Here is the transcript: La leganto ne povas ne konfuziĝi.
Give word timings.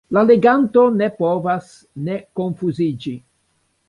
La 0.15 0.21
leganto 0.27 0.85
ne 1.01 1.09
povas 1.19 1.67
ne 2.07 2.15
konfuziĝi. 2.41 3.15